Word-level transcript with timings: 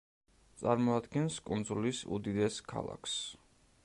წარმოადგენს 0.61 1.37
კუნძულის 1.49 1.99
უდიდეს 2.17 2.57
ქალაქს. 2.73 3.19